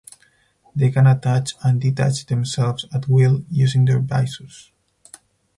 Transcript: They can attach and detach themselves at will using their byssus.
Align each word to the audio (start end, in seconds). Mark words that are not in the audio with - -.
They 0.75 0.89
can 0.89 1.05
attach 1.05 1.53
and 1.63 1.79
detach 1.79 2.25
themselves 2.25 2.85
at 2.91 3.07
will 3.07 3.45
using 3.51 3.85
their 3.85 3.99
byssus. 3.99 4.71